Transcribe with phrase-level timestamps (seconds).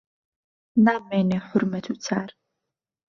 [0.85, 2.29] ناممێنێ حورمەت و چار